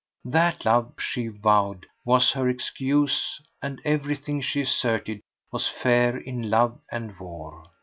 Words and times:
That 0.25 0.65
love, 0.65 0.93
she 0.97 1.27
vowed, 1.27 1.85
was 2.05 2.31
her 2.31 2.49
excuse, 2.49 3.39
and 3.61 3.79
everything, 3.85 4.41
she 4.41 4.61
asserted, 4.61 5.21
was 5.51 5.67
fair 5.67 6.17
in 6.17 6.49
love 6.49 6.79
and 6.91 7.19
war. 7.19 7.65